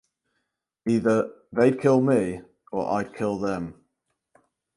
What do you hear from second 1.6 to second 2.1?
kill